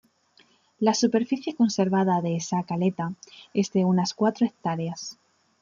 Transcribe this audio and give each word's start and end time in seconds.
La 0.79 0.95
superficie 0.95 1.53
conservada 1.53 2.21
de 2.21 2.39
Sa 2.39 2.63
Caleta 2.63 3.13
es 3.53 3.71
de 3.71 3.85
unas 3.85 4.15
cuatro 4.15 4.47
hectáreas. 4.47 5.19